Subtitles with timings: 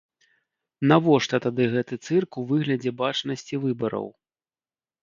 [0.91, 4.07] Навошта тады гэты цырк у выглядзе бачнасці выбараў?